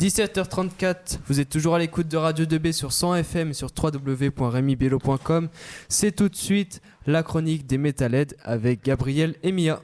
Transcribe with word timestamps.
17h34, 0.00 1.18
vous 1.28 1.40
êtes 1.40 1.50
toujours 1.50 1.74
à 1.74 1.78
l'écoute 1.78 2.08
de 2.08 2.16
Radio 2.16 2.46
2B 2.46 2.72
sur 2.72 2.90
100 2.90 3.16
FM 3.16 3.50
et 3.50 3.52
sur 3.52 3.68
www.remibello.com. 3.76 5.48
C'est 5.90 6.16
tout 6.16 6.30
de 6.30 6.36
suite 6.36 6.80
la 7.06 7.22
chronique 7.22 7.66
des 7.66 7.76
Metalheads 7.76 8.34
avec 8.42 8.82
Gabriel 8.82 9.34
et 9.42 9.52
Mia. 9.52 9.82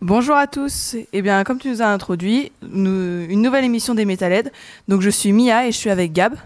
Bonjour 0.00 0.36
à 0.36 0.46
tous. 0.46 0.94
Eh 1.12 1.22
bien, 1.22 1.42
comme 1.42 1.58
tu 1.58 1.70
nous 1.70 1.82
as 1.82 1.88
introduit, 1.88 2.52
une 2.62 3.42
nouvelle 3.42 3.64
émission 3.64 3.96
des 3.96 4.04
Metalheads. 4.04 4.50
Donc, 4.86 5.00
je 5.00 5.10
suis 5.10 5.32
Mia 5.32 5.66
et 5.66 5.72
je 5.72 5.76
suis 5.76 5.90
avec 5.90 6.12
Gab. 6.12 6.36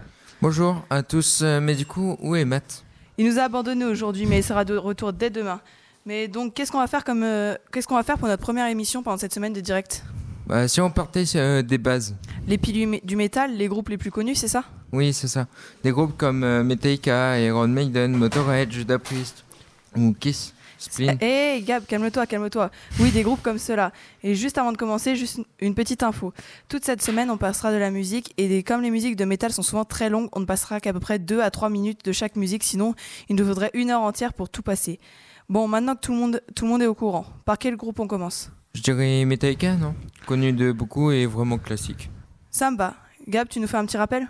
Bonjour 0.41 0.83
à 0.89 1.03
tous. 1.03 1.41
Euh, 1.43 1.59
mais 1.61 1.75
du 1.75 1.85
coup, 1.85 2.17
où 2.19 2.35
est 2.35 2.45
Matt? 2.45 2.83
Il 3.19 3.27
nous 3.27 3.37
a 3.37 3.43
abandonnés 3.43 3.85
aujourd'hui, 3.85 4.25
mais 4.25 4.39
il 4.39 4.43
sera 4.43 4.65
de 4.65 4.75
retour 4.75 5.13
dès 5.13 5.29
demain. 5.29 5.61
Mais 6.07 6.27
donc, 6.27 6.55
qu'est-ce 6.55 6.71
qu'on 6.71 6.79
va 6.79 6.87
faire 6.87 7.03
comme 7.03 7.21
euh, 7.21 7.53
qu'est-ce 7.71 7.87
qu'on 7.87 7.95
va 7.95 8.01
faire 8.01 8.17
pour 8.17 8.27
notre 8.27 8.41
première 8.41 8.65
émission 8.69 9.03
pendant 9.03 9.19
cette 9.19 9.35
semaine 9.35 9.53
de 9.53 9.61
direct? 9.61 10.03
Bah, 10.47 10.67
Si 10.67 10.81
on 10.81 10.91
partait 10.91 11.23
euh, 11.35 11.61
des 11.61 11.77
bases. 11.77 12.15
Les 12.47 12.57
piles 12.57 12.99
du 13.03 13.15
métal, 13.15 13.55
les 13.55 13.67
groupes 13.67 13.89
les 13.89 13.97
plus 13.97 14.11
connus, 14.11 14.35
c'est 14.35 14.47
ça? 14.47 14.63
Oui, 14.91 15.13
c'est 15.13 15.27
ça. 15.27 15.47
Des 15.83 15.91
groupes 15.91 16.17
comme 16.17 16.63
Metallica, 16.63 17.39
Iron 17.39 17.67
Maiden, 17.67 18.15
Motorhead, 18.15 18.71
Judas 18.71 18.99
Priest 18.99 19.43
ou 19.95 20.13
Kiss. 20.13 20.53
Hé 20.99 21.17
hey, 21.21 21.61
Gab, 21.61 21.85
calme-toi, 21.85 22.25
calme-toi. 22.25 22.69
Oui, 22.99 23.11
des 23.11 23.23
groupes 23.23 23.41
comme 23.41 23.57
cela. 23.57 23.91
Et 24.21 24.35
juste 24.35 24.57
avant 24.57 24.71
de 24.71 24.77
commencer, 24.77 25.15
juste 25.15 25.39
une 25.59 25.75
petite 25.75 26.03
info. 26.03 26.33
Toute 26.67 26.85
cette 26.85 27.01
semaine, 27.01 27.29
on 27.29 27.37
passera 27.37 27.71
de 27.71 27.77
la 27.77 27.89
musique 27.89 28.33
et 28.37 28.63
comme 28.63 28.81
les 28.81 28.91
musiques 28.91 29.15
de 29.15 29.25
métal 29.25 29.51
sont 29.51 29.61
souvent 29.61 29.85
très 29.85 30.09
longues, 30.09 30.29
on 30.33 30.39
ne 30.39 30.45
passera 30.45 30.79
qu'à 30.79 30.93
peu 30.93 30.99
près 30.99 31.19
2 31.19 31.41
à 31.41 31.51
3 31.51 31.69
minutes 31.69 32.03
de 32.05 32.11
chaque 32.11 32.35
musique, 32.35 32.63
sinon 32.63 32.95
il 33.29 33.35
nous 33.35 33.45
faudrait 33.45 33.71
une 33.73 33.91
heure 33.91 34.01
entière 34.01 34.33
pour 34.33 34.49
tout 34.49 34.61
passer. 34.61 34.99
Bon, 35.49 35.67
maintenant 35.67 35.95
que 35.95 36.01
tout 36.01 36.11
le 36.11 36.17
monde, 36.17 36.41
tout 36.55 36.65
le 36.65 36.71
monde 36.71 36.81
est 36.81 36.87
au 36.87 36.95
courant, 36.95 37.25
par 37.45 37.57
quel 37.57 37.75
groupe 37.75 37.99
on 37.99 38.07
commence? 38.07 38.51
Je 38.75 38.81
dirais 38.81 39.23
Metallica, 39.25 39.75
non? 39.75 39.93
Connu 40.25 40.51
de 40.51 40.71
beaucoup 40.71 41.11
et 41.11 41.27
vraiment 41.27 41.59
classique. 41.59 42.09
Va. 42.75 42.95
Gab, 43.27 43.47
tu 43.47 43.59
nous 43.59 43.67
fais 43.67 43.77
un 43.77 43.85
petit 43.85 43.97
rappel? 43.97 44.27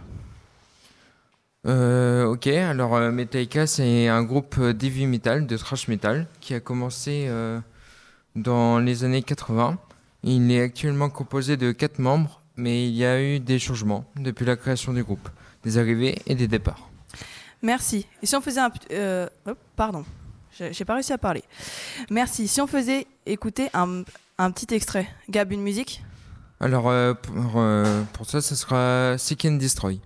Euh, 1.66 2.26
ok, 2.26 2.48
alors 2.48 2.96
euh, 2.96 3.10
Metallica 3.10 3.66
c'est 3.68 4.10
un 4.10 4.22
groupe 4.24 4.60
d'heavy 4.60 5.08
metal, 5.08 5.48
de 5.48 5.56
thrash 5.56 5.88
metal, 5.88 6.28
qui 6.42 6.54
a 6.54 6.60
commencé 6.60 7.26
euh, 7.28 7.60
dans 8.36 8.80
les 8.80 9.06
années 9.06 9.24
80. 9.24 9.78
Il 10.24 10.52
est 10.52 10.62
actuellement 10.62 11.10
composé 11.10 11.56
de 11.56 11.72
4 11.72 12.00
membres, 12.00 12.42
mais 12.58 12.86
il 12.88 12.94
y 12.94 13.06
a 13.06 13.22
eu 13.22 13.40
des 13.40 13.60
changements 13.60 14.04
depuis 14.18 14.46
la 14.46 14.58
création 14.58 14.92
du 14.92 15.04
groupe, 15.04 15.30
des 15.64 15.78
arrivées 15.78 16.20
et 16.28 16.36
des 16.36 16.50
départs. 16.50 16.90
Merci. 17.62 18.08
Et 18.22 18.26
si 18.26 18.36
on 18.36 18.42
faisait 18.42 18.60
un... 18.60 18.72
pardon, 19.78 20.04
j'ai 20.60 20.84
pas 20.84 20.96
réussi 20.96 21.14
à 21.14 21.18
parler. 21.18 21.44
Merci. 22.10 22.50
Si 22.50 22.60
on 22.60 22.68
faisait 22.68 23.08
écouter 23.26 23.70
un, 23.74 24.04
un 24.38 24.52
petit 24.52 24.74
extrait, 24.74 25.08
Gab, 25.30 25.52
une 25.52 25.62
musique? 25.62 26.04
Alors 26.60 26.92
pour, 27.22 27.64
pour 28.14 28.26
ça, 28.30 28.42
ce 28.42 28.56
sera 28.56 29.18
Seek 29.18 29.46
and 29.46 29.54
Destroy. 29.54 30.00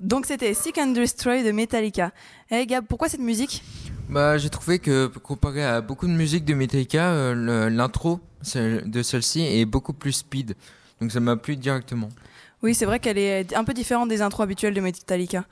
Donc 0.00 0.26
c'était 0.26 0.54
Seek 0.54 0.78
and 0.78 0.92
Destroy 0.92 1.42
de 1.42 1.52
Metallica. 1.52 2.12
Hey 2.50 2.66
Gab, 2.66 2.86
pourquoi 2.86 3.08
cette 3.08 3.20
musique? 3.20 3.62
Bah, 4.08 4.38
j'ai 4.38 4.48
trouvé 4.48 4.78
que 4.78 5.06
comparé 5.06 5.62
à 5.64 5.80
beaucoup 5.82 6.06
de 6.06 6.12
musiques 6.12 6.46
de 6.46 6.54
Metallica, 6.54 7.10
euh, 7.10 7.68
l'intro 7.68 8.20
de 8.54 9.02
celle-ci 9.02 9.42
est 9.42 9.66
beaucoup 9.66 9.92
plus 9.92 10.12
speed. 10.12 10.56
Donc 11.00 11.12
ça 11.12 11.20
m'a 11.20 11.36
plu 11.36 11.56
directement. 11.56 12.08
Oui, 12.62 12.74
c'est 12.74 12.86
vrai 12.86 12.98
qu'elle 12.98 13.18
est 13.18 13.54
un 13.54 13.64
peu 13.64 13.74
différente 13.74 14.08
des 14.08 14.22
intros 14.22 14.44
habituelles 14.44 14.74
de 14.74 14.80
Metallica. 14.80 15.44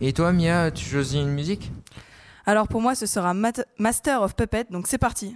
Et 0.00 0.12
toi, 0.12 0.32
Mia, 0.32 0.70
tu 0.70 0.84
choisis 0.84 1.14
une 1.14 1.30
musique? 1.30 1.72
Alors 2.44 2.68
pour 2.68 2.82
moi, 2.82 2.94
ce 2.94 3.06
sera 3.06 3.34
Master 3.34 4.22
of 4.22 4.36
Puppet, 4.36 4.66
donc 4.70 4.86
c'est 4.86 4.98
parti. 4.98 5.34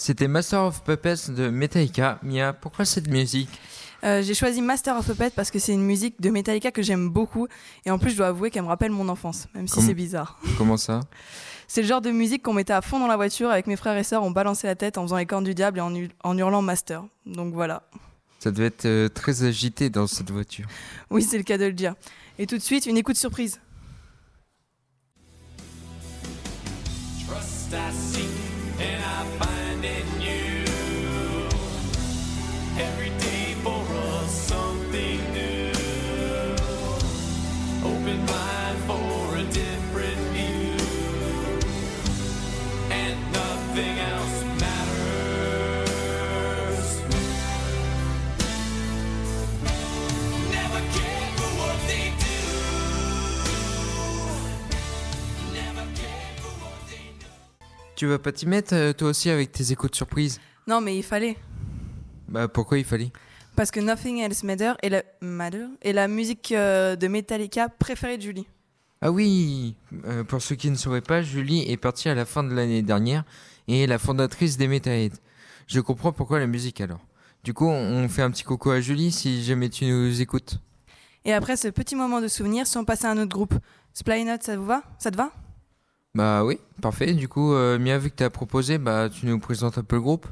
C'était 0.00 0.28
Master 0.28 0.64
of 0.64 0.82
Puppets 0.82 1.28
de 1.28 1.50
Metallica. 1.50 2.18
Mia, 2.22 2.54
pourquoi 2.54 2.86
cette 2.86 3.06
musique 3.08 3.50
euh, 4.02 4.22
J'ai 4.22 4.32
choisi 4.32 4.62
Master 4.62 4.96
of 4.96 5.06
Puppets 5.06 5.28
parce 5.36 5.50
que 5.50 5.58
c'est 5.58 5.74
une 5.74 5.84
musique 5.84 6.18
de 6.22 6.30
Metallica 6.30 6.70
que 6.70 6.80
j'aime 6.80 7.10
beaucoup. 7.10 7.48
Et 7.84 7.90
en 7.90 7.98
plus, 7.98 8.12
je 8.12 8.16
dois 8.16 8.28
avouer 8.28 8.50
qu'elle 8.50 8.62
me 8.62 8.68
rappelle 8.68 8.92
mon 8.92 9.10
enfance, 9.10 9.46
même 9.54 9.68
si 9.68 9.82
c'est 9.82 9.92
bizarre. 9.92 10.40
Comment 10.56 10.78
ça 10.78 11.00
C'est 11.68 11.82
le 11.82 11.86
genre 11.86 12.00
de 12.00 12.10
musique 12.10 12.42
qu'on 12.42 12.54
mettait 12.54 12.72
à 12.72 12.80
fond 12.80 12.98
dans 12.98 13.08
la 13.08 13.16
voiture 13.16 13.50
avec 13.50 13.66
mes 13.66 13.76
frères 13.76 13.98
et 13.98 14.02
sœurs. 14.02 14.22
On 14.22 14.30
balançait 14.30 14.68
la 14.68 14.74
tête 14.74 14.96
en 14.96 15.02
faisant 15.02 15.18
les 15.18 15.26
cornes 15.26 15.44
du 15.44 15.54
diable 15.54 15.80
et 15.80 16.08
en, 16.24 16.38
hurlant 16.38 16.62
Master. 16.62 17.04
Donc 17.26 17.52
voilà. 17.52 17.82
Ça 18.38 18.50
devait 18.52 18.68
être 18.68 18.86
euh, 18.86 19.10
très 19.10 19.44
agité 19.44 19.90
dans 19.90 20.06
cette 20.06 20.30
voiture. 20.30 20.64
Oui, 21.10 21.22
c'est 21.22 21.36
le 21.36 21.44
cas 21.44 21.58
de 21.58 21.66
le 21.66 21.74
dire. 21.74 21.94
Et 22.38 22.46
tout 22.46 22.56
de 22.56 22.62
suite, 22.62 22.86
une 22.86 22.96
écoute 22.96 23.16
surprise. 23.16 23.60
Tu 58.00 58.06
vas 58.06 58.18
pas 58.18 58.32
t'y 58.32 58.46
mettre 58.46 58.74
euh, 58.74 58.94
toi 58.94 59.10
aussi 59.10 59.28
avec 59.28 59.52
tes 59.52 59.72
écoutes 59.72 59.94
surprises 59.94 60.40
Non, 60.66 60.80
mais 60.80 60.96
il 60.96 61.02
fallait. 61.02 61.36
Bah 62.28 62.48
pourquoi 62.48 62.78
il 62.78 62.84
fallait? 62.86 63.12
Parce 63.56 63.70
que 63.70 63.78
Nothing 63.78 64.20
Else 64.20 64.42
Matter 64.42 64.72
est 64.82 64.88
la, 64.88 65.02
Matter 65.20 65.66
est 65.82 65.92
la 65.92 66.08
musique 66.08 66.50
euh, 66.52 66.96
de 66.96 67.08
Metallica 67.08 67.68
préférée 67.68 68.16
de 68.16 68.22
Julie. 68.22 68.46
Ah 69.02 69.10
oui, 69.10 69.76
euh, 70.06 70.24
pour 70.24 70.40
ceux 70.40 70.54
qui 70.54 70.70
ne 70.70 70.76
sauraient 70.76 71.02
pas, 71.02 71.20
Julie 71.20 71.70
est 71.70 71.76
partie 71.76 72.08
à 72.08 72.14
la 72.14 72.24
fin 72.24 72.42
de 72.42 72.54
l'année 72.54 72.80
dernière 72.80 73.22
et 73.68 73.82
est 73.82 73.86
la 73.86 73.98
fondatrice 73.98 74.56
des 74.56 74.66
Metalheads. 74.66 75.18
Je 75.66 75.80
comprends 75.80 76.12
pourquoi 76.12 76.38
la 76.38 76.46
musique 76.46 76.80
alors. 76.80 77.04
Du 77.44 77.52
coup, 77.52 77.68
on 77.68 78.08
fait 78.08 78.22
un 78.22 78.30
petit 78.30 78.44
coucou 78.44 78.70
à 78.70 78.80
Julie 78.80 79.12
si 79.12 79.44
jamais 79.44 79.68
tu 79.68 79.84
nous 79.84 80.22
écoutes. 80.22 80.58
Et 81.26 81.34
après 81.34 81.58
ce 81.58 81.68
petit 81.68 81.96
moment 81.96 82.22
de 82.22 82.28
souvenir, 82.28 82.66
si 82.66 82.78
on 82.78 82.86
passait 82.86 83.08
à 83.08 83.10
un 83.10 83.18
autre 83.18 83.34
groupe, 83.34 83.52
Note, 84.06 84.42
ça 84.42 84.56
vous 84.56 84.64
va? 84.64 84.84
Ça 84.98 85.10
te 85.10 85.18
va? 85.18 85.32
Bah 86.14 86.44
oui, 86.44 86.58
parfait. 86.82 87.12
Du 87.14 87.28
coup, 87.28 87.52
euh, 87.52 87.78
Mia, 87.78 87.98
vu 87.98 88.10
que 88.10 88.16
tu 88.16 88.24
as 88.24 88.30
proposé, 88.30 88.78
bah, 88.78 89.08
tu 89.08 89.26
nous 89.26 89.38
présentes 89.38 89.78
un 89.78 89.82
peu 89.82 89.96
le 89.96 90.02
groupe 90.02 90.26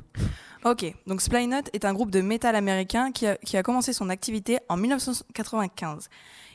Ok, 0.65 0.93
donc 1.07 1.21
Splinot 1.21 1.63
est 1.73 1.85
un 1.85 1.93
groupe 1.93 2.11
de 2.11 2.21
métal 2.21 2.57
américain 2.57 3.13
qui 3.13 3.29
a, 3.29 3.37
qui 3.37 3.57
a, 3.57 3.63
commencé 3.63 3.93
son 3.93 4.11
activité 4.11 4.59
en 4.69 4.77
1995. 4.77 6.09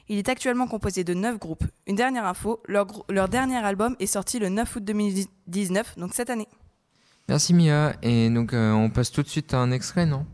Il 0.09 0.17
est 0.17 0.27
actuellement 0.27 0.67
composé 0.67 1.05
de 1.05 1.13
9 1.13 1.39
groupes. 1.39 1.63
Une 1.87 1.95
dernière 1.95 2.25
info, 2.25 2.61
leur, 2.67 2.87
leur 3.07 3.29
dernier 3.29 3.63
album 3.63 3.95
est 3.99 4.05
sorti 4.05 4.39
le 4.39 4.49
9 4.49 4.75
août 4.75 4.83
2019, 4.83 5.97
donc 5.97 6.13
cette 6.13 6.29
année. 6.29 6.49
Merci 7.29 7.53
Mia, 7.53 7.95
et 8.01 8.29
donc 8.29 8.53
euh, 8.53 8.73
on 8.73 8.89
passe 8.89 9.09
tout 9.09 9.23
de 9.23 9.29
suite 9.29 9.53
à 9.53 9.59
un 9.59 9.71
extrait, 9.71 10.05
non? 10.05 10.25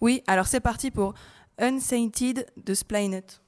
Oui, 0.00 0.22
alors 0.26 0.46
c'est 0.46 0.60
parti 0.60 0.90
pour 0.90 1.12
Unsainted 1.58 2.46
de 2.56 2.72
Splinot. 2.72 3.42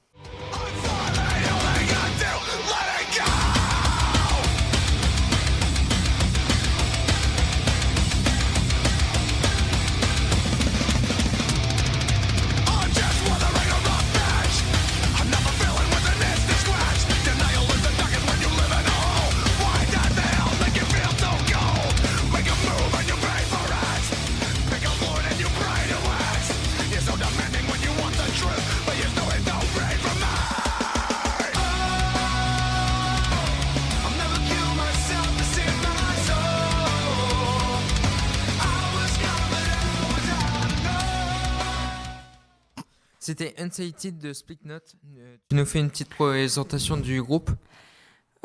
C'était 43.37 43.61
Unsighted 43.61 44.17
de 44.17 44.33
Split 44.33 44.57
Note. 44.65 44.95
Euh, 45.17 45.35
Tu 45.49 45.55
nous 45.55 45.65
fais 45.65 45.79
une 45.79 45.89
petite 45.89 46.09
présentation 46.09 46.97
du 46.97 47.21
groupe 47.21 47.51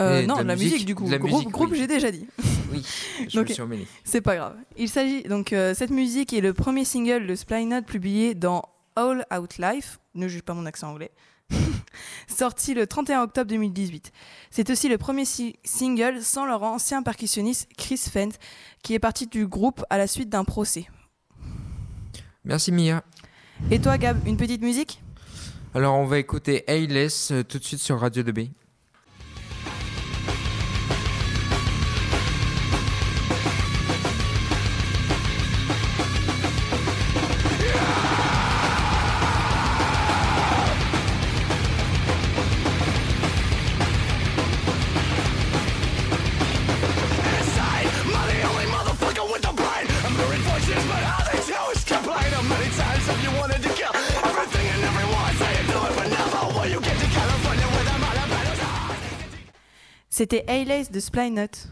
Euh, 0.01 0.27
non, 0.27 0.35
de 0.35 0.39
la 0.41 0.45
la 0.49 0.55
musique, 0.57 0.73
musique, 0.73 0.87
du 0.87 0.95
coup. 0.95 1.09
la 1.09 1.19
groupe, 1.19 1.33
musique, 1.33 1.49
groupe 1.51 1.71
oui. 1.71 1.79
j'ai 1.79 1.87
déjà 1.87 2.11
dit. 2.11 2.27
Oui, 2.73 2.85
je 3.29 3.39
Donc- 3.39 3.49
me 3.49 3.77
suis. 3.77 3.87
C'est 4.05 4.21
pas 4.21 4.37
grave. 4.37 4.57
Il 4.77 4.89
s'agit 4.89 5.23
donc 5.23 5.53
euh, 5.53 5.75
cette 5.75 5.91
musique 5.91 6.33
est 6.33 6.41
le 6.41 6.53
premier 6.53 6.85
single 6.85 7.27
de 7.27 7.35
Split 7.35 7.67
Note 7.67 7.87
publié 7.87 8.35
dans 8.35 8.63
All 8.97 9.25
Out 9.35 9.59
Life. 9.59 9.99
Ne 10.15 10.29
juge 10.29 10.43
pas 10.43 10.53
mon 10.55 10.67
accent 10.67 10.91
anglais. 10.91 11.11
Sorti 12.27 12.75
le 12.75 12.87
31 12.87 13.23
octobre 13.23 13.49
2018. 13.49 14.13
C'est 14.51 14.69
aussi 14.71 14.89
le 14.89 14.99
premier 14.99 15.25
si- 15.25 15.57
single 15.65 16.21
sans 16.23 16.45
leur 16.47 16.63
ancien 16.63 17.03
percussionniste 17.03 17.69
Chris 17.79 17.99
Fent, 17.99 18.31
qui 18.83 18.95
est 18.95 18.99
parti 18.99 19.27
du 19.27 19.47
groupe 19.47 19.85
à 19.91 19.97
la 19.99 20.07
suite 20.07 20.29
d'un 20.31 20.45
procès. 20.45 20.87
Merci 22.45 22.73
Mia. 22.73 23.05
Et 23.71 23.79
toi, 23.79 23.97
Gab, 23.99 24.19
une 24.27 24.37
petite 24.37 24.63
musique? 24.63 25.03
Alors 25.75 25.95
on 25.95 26.05
va 26.05 26.19
écouter 26.19 26.65
Ayless 26.67 27.33
euh, 27.33 27.43
tout 27.43 27.59
de 27.59 27.65
suite 27.65 27.81
sur 27.81 27.99
Radio 27.99 28.23
2B. 28.23 28.51
C'était 60.15 60.45
A-Lace 60.47 60.91
de 60.91 61.01
Split 61.01 61.31
Note. 61.31 61.69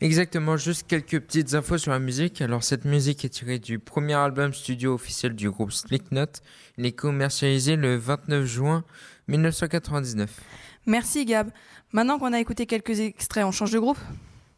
Exactement, 0.00 0.56
juste 0.56 0.86
quelques 0.86 1.20
petites 1.20 1.52
infos 1.52 1.76
sur 1.76 1.92
la 1.92 1.98
musique. 1.98 2.40
Alors 2.40 2.64
cette 2.64 2.86
musique 2.86 3.22
est 3.26 3.28
tirée 3.28 3.58
du 3.58 3.78
premier 3.78 4.14
album 4.14 4.54
studio 4.54 4.94
officiel 4.94 5.34
du 5.34 5.50
groupe 5.50 5.70
Slipknot. 5.70 6.40
Il 6.78 6.86
est 6.86 6.92
commercialisé 6.92 7.76
le 7.76 7.96
29 7.96 8.46
juin 8.46 8.82
1999. 9.28 10.40
Merci, 10.86 11.26
Gab. 11.26 11.50
Maintenant 11.92 12.18
qu'on 12.18 12.32
a 12.32 12.40
écouté 12.40 12.64
quelques 12.64 12.98
extraits, 12.98 13.44
on 13.44 13.52
change 13.52 13.72
de 13.72 13.78
groupe? 13.78 13.98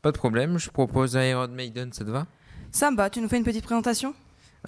Pas 0.01 0.13
de 0.13 0.17
problème, 0.17 0.57
je 0.57 0.71
propose 0.71 1.15
Iron 1.15 1.49
Maiden, 1.49 1.93
ça 1.93 2.05
te 2.05 2.11
va? 2.11 2.29
Ça 2.71 2.93
me 2.93 2.97
va, 2.97 3.11
tu 3.11 3.21
nous 3.21 3.29
fais 3.29 3.39
une 3.39 3.45
petite 3.45 3.65
présentation? 3.65 4.15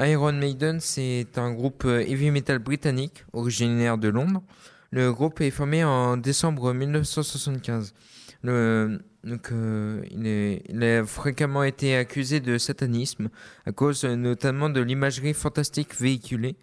Iron 0.01 0.33
Maiden, 0.33 0.81
c'est 0.81 1.29
un 1.37 1.53
groupe 1.53 1.85
euh, 1.85 2.01
heavy 2.01 2.33
metal 2.33 2.59
britannique, 2.59 3.25
originaire 3.33 3.97
de 3.97 4.09
Londres. 4.09 4.43
Le 4.91 5.13
groupe 5.13 5.41
est 5.41 5.53
formé 5.53 5.85
en 5.85 6.17
décembre 6.17 6.73
1975. 6.75 7.95
Le, 8.43 9.01
donc, 9.23 9.53
euh, 9.53 10.03
il, 10.11 10.27
est- 10.27 10.63
il 10.69 10.83
a 10.83 11.05
fréquemment 11.05 11.63
été 11.63 11.95
accusé 11.97 12.41
de 12.41 12.57
satanisme 12.57 13.29
à 13.67 13.73
cause 13.73 14.05
euh, 14.05 14.17
notamment 14.17 14.71
de 14.71 14.81
l'imagerie 14.81 15.35
fantastique 15.35 15.95
véhiculée 16.01 16.57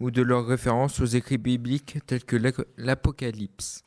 ou 0.00 0.10
de 0.10 0.22
leurs 0.22 0.46
références 0.46 1.00
aux 1.00 1.06
écrits 1.06 1.38
bibliques 1.38 1.98
tels 2.06 2.24
que 2.24 2.36
l'Apocalypse. 2.76 3.82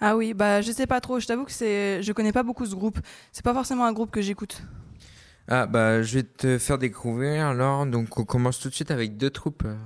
Ah 0.00 0.16
oui, 0.16 0.34
bah 0.34 0.60
je 0.62 0.72
sais 0.72 0.86
pas 0.86 1.00
trop, 1.00 1.20
je 1.20 1.26
t'avoue 1.26 1.44
que 1.44 1.52
c'est 1.52 2.02
je 2.02 2.12
connais 2.12 2.32
pas 2.32 2.42
beaucoup 2.42 2.66
ce 2.66 2.74
groupe. 2.74 2.98
C'est 3.30 3.44
pas 3.44 3.54
forcément 3.54 3.84
un 3.84 3.92
groupe 3.92 4.10
que 4.10 4.20
j'écoute. 4.20 4.62
Ah 5.48 5.66
bah 5.66 6.02
je 6.02 6.14
vais 6.18 6.22
te 6.24 6.58
faire 6.58 6.76
découvrir 6.78 7.46
alors, 7.46 7.86
donc 7.86 8.18
on 8.18 8.24
commence 8.24 8.58
tout 8.60 8.68
de 8.68 8.74
suite 8.74 8.90
avec 8.90 9.16
deux 9.16 9.30
troopers. 9.30 9.78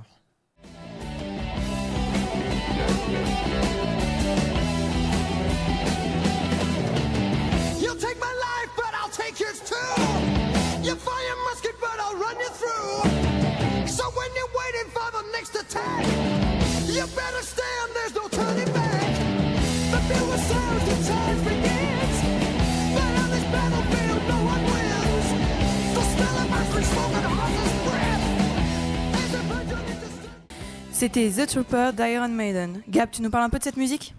C'était 30.97 31.29
The 31.29 31.45
Trooper 31.45 31.91
d'Iron 31.95 32.29
Maiden. 32.29 32.81
Gab, 32.89 33.11
tu 33.11 33.21
nous 33.21 33.29
parles 33.29 33.43
un 33.43 33.49
peu 33.49 33.59
de 33.59 33.63
cette 33.63 33.77
musique? 33.77 34.15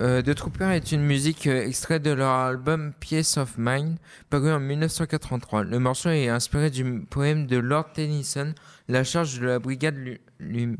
Euh, 0.00 0.22
The 0.22 0.34
Trooper 0.34 0.70
est 0.74 0.92
une 0.92 1.02
musique 1.02 1.46
euh, 1.46 1.66
extraite 1.66 2.02
de 2.02 2.10
leur 2.12 2.30
album 2.30 2.92
Piece 2.98 3.36
of 3.36 3.54
Mind, 3.58 3.98
paru 4.30 4.50
en 4.50 4.58
1983. 4.60 5.64
Le 5.64 5.78
morceau 5.78 6.08
est 6.08 6.28
inspiré 6.28 6.70
du 6.70 7.00
poème 7.10 7.46
de 7.46 7.58
Lord 7.58 7.92
Tennyson, 7.92 8.54
La 8.88 9.04
charge 9.04 9.38
de 9.38 9.46
la 9.46 9.58
brigade, 9.58 9.96
lu- 9.96 10.20
lui- 10.40 10.76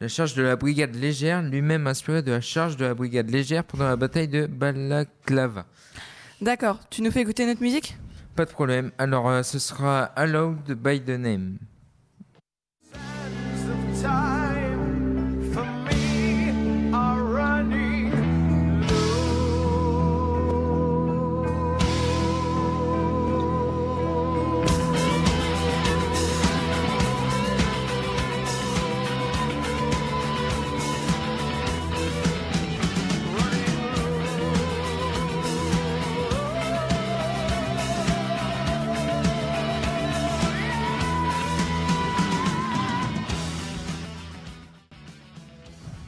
la 0.00 0.08
charge 0.08 0.34
de 0.34 0.42
la 0.42 0.56
brigade 0.56 0.94
légère, 0.94 1.42
lui-même 1.42 1.86
inspiré 1.86 2.22
de 2.22 2.30
la 2.30 2.40
charge 2.40 2.76
de 2.76 2.84
la 2.84 2.94
brigade 2.94 3.28
légère 3.30 3.64
pendant 3.64 3.88
la 3.88 3.96
bataille 3.96 4.28
de 4.28 4.46
Balaclava. 4.46 5.66
D'accord, 6.40 6.78
tu 6.90 7.02
nous 7.02 7.10
fais 7.10 7.22
écouter 7.22 7.46
notre 7.46 7.60
musique? 7.62 7.96
Pas 8.36 8.44
de 8.44 8.50
problème. 8.50 8.90
Alors, 8.98 9.28
euh, 9.28 9.42
ce 9.42 9.58
sera 9.58 10.02
Allowed 10.04 10.72
by 10.74 11.00
the 11.00 11.10
Name. 11.10 11.58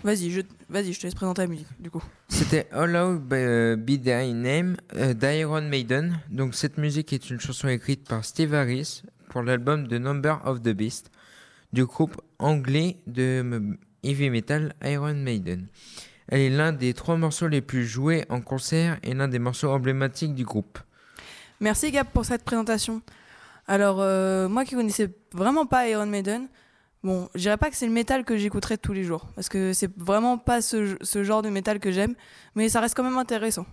Vas-y, 0.06 0.30
je 0.30 0.40
vas-y, 0.68 0.92
je 0.92 1.00
te 1.00 1.06
laisse 1.08 1.16
présenter 1.16 1.42
la 1.42 1.48
musique 1.48 1.66
du 1.80 1.90
coup. 1.90 2.04
C'était 2.28 2.68
Allowed 2.70 3.22
by, 3.22 3.34
euh, 3.34 3.74
Be 3.74 4.00
Thy 4.00 4.34
Name 4.34 4.76
euh, 4.94 5.14
d'Iron 5.14 5.62
Maiden. 5.62 6.20
Donc 6.30 6.54
cette 6.54 6.78
musique 6.78 7.12
est 7.12 7.28
une 7.28 7.40
chanson 7.40 7.66
écrite 7.66 8.08
par 8.08 8.24
Steve 8.24 8.54
Harris 8.54 9.02
pour 9.30 9.42
l'album 9.42 9.88
The 9.88 9.94
Number 9.94 10.40
of 10.44 10.62
the 10.62 10.68
Beast 10.68 11.10
du 11.72 11.86
groupe 11.86 12.20
anglais 12.38 12.98
de 13.08 13.76
heavy 14.04 14.30
metal 14.30 14.76
Iron 14.84 15.14
Maiden. 15.14 15.66
Elle 16.28 16.40
est 16.40 16.50
l'un 16.50 16.70
des 16.70 16.94
trois 16.94 17.16
morceaux 17.16 17.48
les 17.48 17.60
plus 17.60 17.84
joués 17.84 18.26
en 18.28 18.40
concert 18.40 19.00
et 19.02 19.12
l'un 19.12 19.26
des 19.26 19.40
morceaux 19.40 19.70
emblématiques 19.70 20.36
du 20.36 20.44
groupe. 20.44 20.78
Merci 21.58 21.90
Gab 21.90 22.06
pour 22.06 22.24
cette 22.24 22.44
présentation. 22.44 23.02
Alors 23.66 23.96
euh, 24.00 24.48
moi 24.48 24.64
qui 24.64 24.76
connaissais 24.76 25.10
vraiment 25.32 25.66
pas 25.66 25.88
Iron 25.88 26.06
Maiden, 26.06 26.46
bon, 27.06 27.30
je 27.34 27.40
dirais 27.40 27.56
pas 27.56 27.70
que 27.70 27.76
c'est 27.76 27.86
le 27.86 27.92
métal 27.92 28.24
que 28.24 28.36
j'écouterais 28.36 28.76
tous 28.76 28.92
les 28.92 29.04
jours 29.04 29.26
parce 29.34 29.48
que 29.48 29.72
c'est 29.72 29.90
vraiment 29.96 30.36
pas 30.36 30.60
ce, 30.60 30.96
ce 31.00 31.24
genre 31.24 31.40
de 31.40 31.48
métal 31.48 31.78
que 31.80 31.90
j'aime, 31.90 32.14
mais 32.54 32.68
ça 32.68 32.80
reste 32.80 32.94
quand 32.94 33.04
même 33.04 33.16
intéressant. 33.18 33.64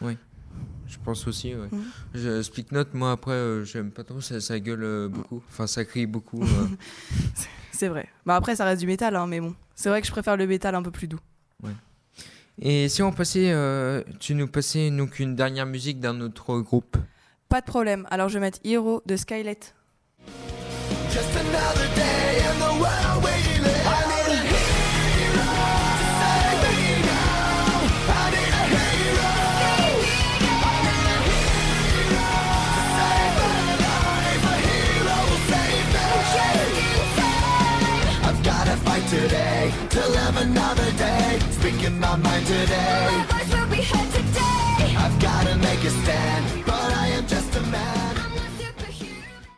Je 0.00 0.96
pense 1.04 1.26
aussi, 1.28 1.54
ouais. 1.54 1.68
Mhm. 1.70 1.84
Je 2.14 2.42
Speak 2.42 2.72
Note, 2.72 2.94
moi 2.94 3.12
après, 3.12 3.32
euh, 3.32 3.62
j'aime 3.62 3.90
pas 3.90 4.04
trop, 4.04 4.22
ça, 4.22 4.40
ça 4.40 4.58
gueule 4.58 4.82
euh, 4.82 5.08
beaucoup. 5.08 5.42
Enfin, 5.50 5.66
ça 5.66 5.84
crie 5.84 6.06
beaucoup. 6.06 6.42
euh. 6.42 6.66
C'est 7.72 7.88
vrai. 7.88 8.08
Bah 8.24 8.34
après 8.36 8.56
ça 8.56 8.64
reste 8.64 8.80
du 8.80 8.86
métal 8.86 9.14
hein, 9.14 9.26
mais 9.28 9.38
bon, 9.38 9.54
c'est 9.76 9.88
vrai 9.88 10.00
que 10.00 10.06
je 10.06 10.12
préfère 10.12 10.36
le 10.36 10.46
métal 10.48 10.74
un 10.74 10.82
peu 10.82 10.90
plus 10.90 11.06
doux. 11.06 11.20
Et 12.60 12.88
si 12.88 13.02
on 13.04 13.12
passait, 13.12 13.52
euh, 13.52 14.02
tu 14.18 14.34
nous 14.34 14.48
passais 14.48 14.90
donc 14.90 15.20
une 15.20 15.36
dernière 15.36 15.64
musique 15.66 16.00
d'un 16.00 16.20
autre 16.20 16.58
groupe? 16.58 16.96
Pas 17.48 17.60
de 17.60 17.66
problème. 17.66 18.04
Alors 18.10 18.28
je 18.28 18.34
vais 18.34 18.40
mettre 18.40 18.58
Hero 18.64 19.00
de 19.06 19.14
Skylet. 19.16 19.60
Just 21.12 21.36
another 21.36 21.88
day 21.94 22.27
the 22.58 22.72
world 22.80 23.37